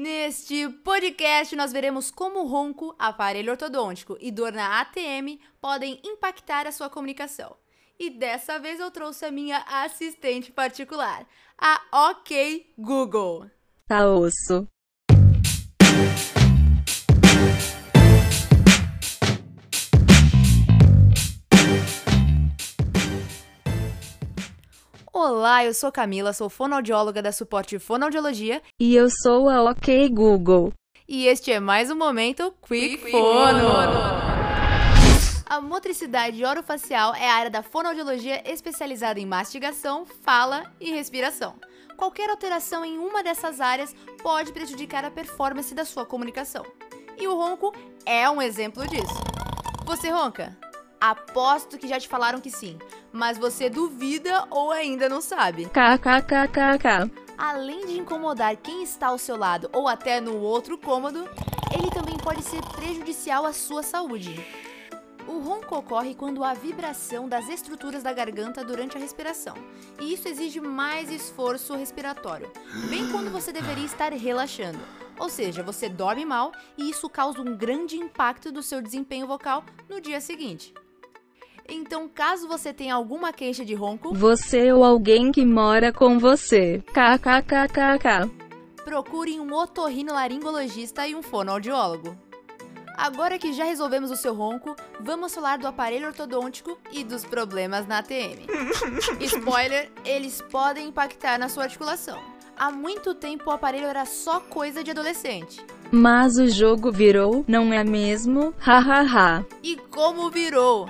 Neste 0.00 0.66
podcast, 0.82 1.54
nós 1.54 1.72
veremos 1.72 2.10
como 2.10 2.46
ronco, 2.46 2.96
aparelho 2.98 3.50
ortodôntico 3.50 4.16
e 4.18 4.30
dor 4.30 4.50
na 4.50 4.80
ATM 4.80 5.38
podem 5.60 6.00
impactar 6.02 6.66
a 6.66 6.72
sua 6.72 6.88
comunicação. 6.88 7.54
E 7.98 8.08
dessa 8.08 8.58
vez 8.58 8.80
eu 8.80 8.90
trouxe 8.90 9.26
a 9.26 9.30
minha 9.30 9.58
assistente 9.68 10.50
particular, 10.50 11.26
a 11.58 12.08
OK 12.08 12.72
Google. 12.78 13.50
Tá 13.86 14.08
osso. 14.08 14.66
Olá, 25.22 25.62
eu 25.62 25.74
sou 25.74 25.92
Camila, 25.92 26.32
sou 26.32 26.48
fonoaudióloga 26.48 27.20
da 27.20 27.30
Suporte 27.30 27.78
Fonoaudiologia. 27.78 28.62
E 28.80 28.96
eu 28.96 29.06
sou 29.22 29.50
a 29.50 29.62
OK 29.70 30.08
Google. 30.08 30.72
E 31.06 31.26
este 31.26 31.52
é 31.52 31.60
mais 31.60 31.90
um 31.90 31.94
momento 31.94 32.54
Quick, 32.66 32.96
Quick 32.96 33.10
Fono. 33.10 33.68
A 35.44 35.60
motricidade 35.60 36.42
orofacial 36.42 37.14
é 37.14 37.28
a 37.28 37.34
área 37.34 37.50
da 37.50 37.62
fonoaudiologia 37.62 38.42
especializada 38.50 39.20
em 39.20 39.26
mastigação, 39.26 40.06
fala 40.06 40.72
e 40.80 40.90
respiração. 40.90 41.54
Qualquer 41.98 42.30
alteração 42.30 42.82
em 42.82 42.96
uma 42.96 43.22
dessas 43.22 43.60
áreas 43.60 43.94
pode 44.22 44.54
prejudicar 44.54 45.04
a 45.04 45.10
performance 45.10 45.74
da 45.74 45.84
sua 45.84 46.06
comunicação. 46.06 46.64
E 47.18 47.28
o 47.28 47.36
ronco 47.36 47.74
é 48.06 48.28
um 48.30 48.40
exemplo 48.40 48.88
disso. 48.88 49.20
Você 49.84 50.08
ronca? 50.08 50.56
Aposto 51.00 51.78
que 51.78 51.88
já 51.88 51.98
te 51.98 52.06
falaram 52.06 52.42
que 52.42 52.50
sim, 52.50 52.78
mas 53.10 53.38
você 53.38 53.70
duvida 53.70 54.44
ou 54.50 54.70
ainda 54.70 55.08
não 55.08 55.22
sabe. 55.22 55.64
KKKKK. 55.64 57.10
Além 57.38 57.86
de 57.86 57.98
incomodar 57.98 58.54
quem 58.56 58.82
está 58.82 59.06
ao 59.06 59.16
seu 59.16 59.34
lado 59.34 59.70
ou 59.72 59.88
até 59.88 60.20
no 60.20 60.36
outro 60.36 60.76
cômodo, 60.76 61.26
ele 61.72 61.90
também 61.90 62.18
pode 62.18 62.42
ser 62.42 62.60
prejudicial 62.76 63.46
à 63.46 63.52
sua 63.54 63.82
saúde. 63.82 64.46
O 65.26 65.38
ronco 65.38 65.74
ocorre 65.74 66.14
quando 66.14 66.44
há 66.44 66.52
vibração 66.52 67.26
das 67.26 67.48
estruturas 67.48 68.02
da 68.02 68.12
garganta 68.12 68.62
durante 68.62 68.98
a 68.98 69.00
respiração, 69.00 69.54
e 69.98 70.12
isso 70.12 70.28
exige 70.28 70.60
mais 70.60 71.10
esforço 71.10 71.74
respiratório, 71.74 72.50
bem 72.90 73.10
quando 73.10 73.30
você 73.30 73.52
deveria 73.52 73.86
estar 73.86 74.12
relaxando. 74.12 74.80
Ou 75.18 75.30
seja, 75.30 75.62
você 75.62 75.88
dorme 75.88 76.26
mal 76.26 76.52
e 76.76 76.90
isso 76.90 77.08
causa 77.08 77.40
um 77.40 77.56
grande 77.56 77.96
impacto 77.96 78.50
do 78.52 78.62
seu 78.62 78.82
desempenho 78.82 79.26
vocal 79.26 79.64
no 79.88 80.00
dia 80.00 80.20
seguinte. 80.20 80.74
Então, 81.70 82.08
caso 82.08 82.48
você 82.48 82.72
tenha 82.72 82.94
alguma 82.94 83.32
queixa 83.32 83.64
de 83.64 83.74
ronco, 83.74 84.12
você 84.12 84.72
ou 84.72 84.84
alguém 84.84 85.30
que 85.30 85.44
mora 85.44 85.92
com 85.92 86.18
você, 86.18 86.82
kkkk, 86.88 88.30
procure 88.84 89.38
um 89.38 89.52
otorrinolaringologista 89.54 91.06
e 91.06 91.14
um 91.14 91.22
fonoaudiólogo. 91.22 92.16
Agora 92.96 93.38
que 93.38 93.52
já 93.52 93.64
resolvemos 93.64 94.10
o 94.10 94.16
seu 94.16 94.34
ronco, 94.34 94.76
vamos 95.00 95.34
falar 95.34 95.58
do 95.58 95.66
aparelho 95.66 96.08
ortodôntico 96.08 96.76
e 96.92 97.02
dos 97.02 97.24
problemas 97.24 97.86
na 97.86 97.98
ATM. 97.98 98.46
Spoiler, 99.20 99.90
eles 100.04 100.42
podem 100.50 100.88
impactar 100.88 101.38
na 101.38 101.48
sua 101.48 101.62
articulação. 101.62 102.20
Há 102.58 102.70
muito 102.70 103.14
tempo 103.14 103.48
o 103.48 103.52
aparelho 103.52 103.86
era 103.86 104.04
só 104.04 104.38
coisa 104.38 104.84
de 104.84 104.90
adolescente. 104.90 105.64
Mas 105.90 106.36
o 106.36 106.46
jogo 106.46 106.92
virou, 106.92 107.42
não 107.48 107.72
é 107.72 107.82
mesmo? 107.82 108.52
Hahaha. 108.58 109.46
e 109.62 109.76
como 109.76 110.28
virou? 110.30 110.86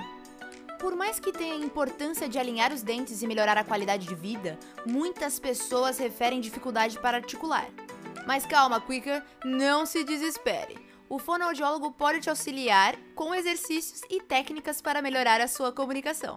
Por 0.81 0.95
mais 0.95 1.19
que 1.19 1.31
tenha 1.31 1.53
a 1.53 1.59
importância 1.59 2.27
de 2.27 2.39
alinhar 2.39 2.73
os 2.73 2.81
dentes 2.81 3.21
e 3.21 3.27
melhorar 3.27 3.55
a 3.55 3.63
qualidade 3.63 4.07
de 4.07 4.15
vida, 4.15 4.57
muitas 4.83 5.39
pessoas 5.39 5.99
referem 5.99 6.41
dificuldade 6.41 6.99
para 6.99 7.17
articular. 7.17 7.69
Mas 8.25 8.47
calma, 8.47 8.81
Quicker, 8.81 9.23
não 9.45 9.85
se 9.85 10.03
desespere. 10.03 10.75
O 11.07 11.19
fonoaudiólogo 11.19 11.91
pode 11.91 12.21
te 12.21 12.31
auxiliar 12.31 12.95
com 13.13 13.31
exercícios 13.35 14.01
e 14.09 14.19
técnicas 14.19 14.81
para 14.81 15.03
melhorar 15.03 15.39
a 15.39 15.47
sua 15.47 15.71
comunicação. 15.71 16.35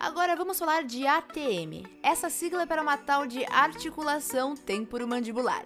Agora 0.00 0.34
vamos 0.34 0.58
falar 0.58 0.82
de 0.82 1.06
ATM. 1.06 1.84
Essa 2.02 2.30
sigla 2.30 2.62
é 2.62 2.66
para 2.66 2.80
uma 2.80 2.96
tal 2.96 3.26
de 3.26 3.44
articulação 3.50 4.56
temporomandibular. 4.56 5.64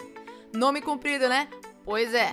Nome 0.53 0.83
comprido, 0.83 1.29
né? 1.29 1.49
Pois 1.85 2.13
é. 2.13 2.33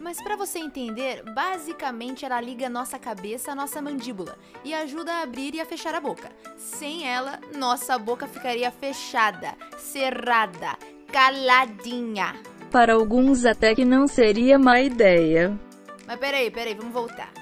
Mas 0.00 0.20
para 0.22 0.36
você 0.36 0.58
entender, 0.58 1.22
basicamente 1.32 2.24
ela 2.24 2.40
liga 2.40 2.68
nossa 2.68 2.98
cabeça 2.98 3.52
à 3.52 3.54
nossa 3.54 3.80
mandíbula 3.80 4.38
e 4.64 4.74
ajuda 4.74 5.12
a 5.12 5.22
abrir 5.22 5.54
e 5.54 5.60
a 5.60 5.66
fechar 5.66 5.94
a 5.94 6.00
boca. 6.00 6.30
Sem 6.56 7.08
ela, 7.08 7.40
nossa 7.56 7.98
boca 7.98 8.26
ficaria 8.26 8.70
fechada, 8.70 9.54
cerrada, 9.78 10.76
caladinha. 11.10 12.34
Para 12.70 12.94
alguns 12.94 13.44
até 13.46 13.74
que 13.74 13.84
não 13.84 14.06
seria 14.06 14.58
má 14.58 14.80
ideia. 14.80 15.58
Mas 16.06 16.18
peraí, 16.18 16.50
peraí, 16.50 16.74
vamos 16.74 16.92
voltar. 16.92 17.32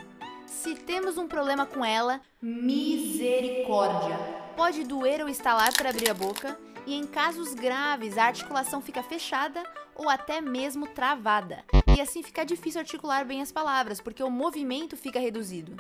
Se 0.47 0.75
temos 0.75 1.19
um 1.19 1.27
problema 1.27 1.67
com 1.67 1.85
ela, 1.85 2.21
misericórdia. 2.41 4.17
Pode 4.57 4.85
doer 4.85 5.21
ou 5.21 5.29
estalar 5.29 5.73
para 5.75 5.91
abrir 5.91 6.09
a 6.09 6.15
boca, 6.15 6.57
e 6.87 6.95
em 6.95 7.07
casos 7.07 7.53
graves 7.53 8.17
a 8.17 8.25
articulação 8.25 8.81
fica 8.81 9.03
fechada 9.03 9.63
ou 9.95 10.09
até 10.09 10.41
mesmo 10.41 10.87
travada. 10.87 11.65
E 11.97 12.01
assim 12.01 12.23
fica 12.23 12.45
difícil 12.45 12.81
articular 12.81 13.25
bem 13.25 13.41
as 13.41 13.53
palavras, 13.53 14.01
porque 14.01 14.23
o 14.23 14.31
movimento 14.31 14.97
fica 14.97 15.21
reduzido. 15.21 15.77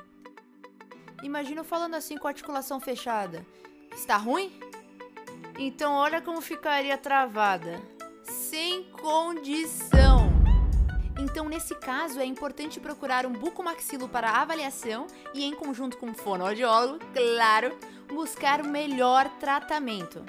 Imagina 1.23 1.61
eu 1.61 1.65
falando 1.65 1.95
assim 1.95 2.17
com 2.17 2.29
a 2.29 2.31
articulação 2.31 2.79
fechada. 2.79 3.45
Está 3.93 4.17
ruim? 4.17 4.53
Então 5.59 5.93
olha 5.93 6.21
como 6.21 6.41
ficaria 6.41 6.97
travada. 6.97 7.83
Sem 8.23 8.85
condição. 8.93 10.33
Então, 11.19 11.49
nesse 11.49 11.75
caso, 11.77 12.21
é 12.21 12.25
importante 12.25 12.81
procurar 12.81 13.25
um 13.25 13.33
bucomaxilo 13.33 14.09
para 14.09 14.31
avaliação 14.31 15.07
e, 15.33 15.45
em 15.45 15.55
conjunto 15.55 15.97
com 15.97 16.07
um 16.07 16.15
fonoaudiólogo, 16.15 16.99
claro, 17.13 17.79
buscar 18.09 18.61
o 18.61 18.69
melhor 18.69 19.29
tratamento. 19.39 20.25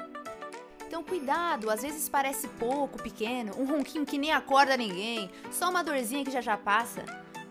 Então, 0.87 1.03
cuidado, 1.03 1.69
às 1.69 1.81
vezes 1.81 2.07
parece 2.07 2.47
pouco, 2.47 3.01
pequeno, 3.01 3.53
um 3.57 3.65
ronquinho 3.65 4.05
que 4.05 4.17
nem 4.17 4.31
acorda 4.31 4.77
ninguém, 4.77 5.29
só 5.51 5.69
uma 5.69 5.83
dorzinha 5.83 6.23
que 6.23 6.31
já 6.31 6.41
já 6.41 6.55
passa. 6.55 7.03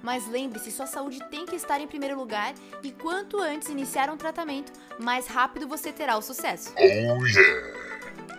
Mas 0.02 0.28
lembre-se, 0.28 0.70
sua 0.70 0.86
saúde 0.86 1.18
tem 1.30 1.46
que 1.46 1.56
estar 1.56 1.80
em 1.80 1.86
primeiro 1.86 2.16
lugar 2.16 2.54
e 2.82 2.92
quanto 2.92 3.38
antes 3.38 3.68
iniciar 3.68 4.10
um 4.10 4.16
tratamento, 4.18 4.72
mais 4.98 5.26
rápido 5.26 5.66
você 5.66 5.92
terá 5.92 6.16
o 6.16 6.22
sucesso. 6.22 6.74
Oh 6.76 7.26
yeah! 7.26 7.84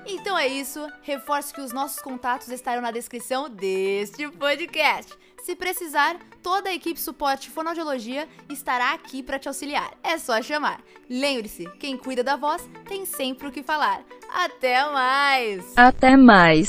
Então 0.08 0.38
é 0.38 0.48
isso, 0.48 0.88
reforço 1.02 1.54
que 1.54 1.62
os 1.62 1.74
nossos 1.74 2.00
contatos 2.00 2.50
estarão 2.50 2.82
na 2.82 2.92
descrição 2.92 3.50
deste 3.50 4.30
podcast. 4.30 5.12
Se 5.44 5.56
precisar, 5.56 6.18
toda 6.44 6.70
a 6.70 6.74
equipe 6.74 7.00
suporte 7.00 7.50
fonoaudiologia 7.50 8.28
estará 8.50 8.94
aqui 8.94 9.24
para 9.24 9.40
te 9.40 9.48
auxiliar. 9.48 9.92
É 10.04 10.18
só 10.20 10.42
chamar. 10.42 10.82
Lembre-se, 11.10 11.66
quem 11.80 11.98
cuida 11.98 12.24
da 12.24 12.36
voz 12.36 12.68
tem 12.88 13.06
sempre 13.06 13.48
o 13.48 13.52
que 13.52 13.64
falar. 13.64 14.04
Até 14.36 14.84
mais! 14.92 15.64
Até 15.78 16.18
mais. 16.18 16.68